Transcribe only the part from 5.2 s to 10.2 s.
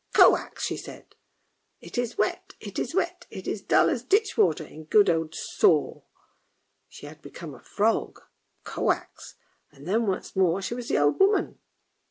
Soro!" She had become a frog," koax," and then